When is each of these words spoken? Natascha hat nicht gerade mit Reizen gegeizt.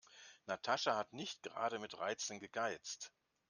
Natascha 0.47 0.95
hat 0.97 1.13
nicht 1.13 1.43
gerade 1.43 1.77
mit 1.77 1.95
Reizen 1.99 2.39
gegeizt. 2.39 3.13